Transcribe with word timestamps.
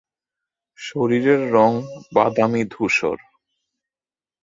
শরীরের 0.79 1.41
রং 1.53 1.71
বাদামী-ধূসর। 2.15 3.17